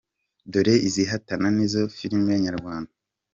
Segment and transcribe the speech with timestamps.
[0.51, 2.91] Dore izihatana n’izo filime nyarwanda:.